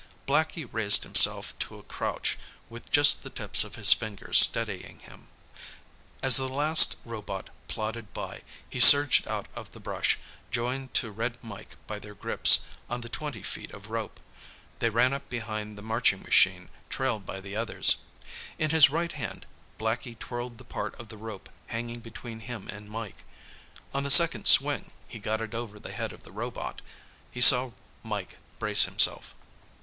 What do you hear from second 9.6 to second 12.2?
the brush, joined to Red Mike by their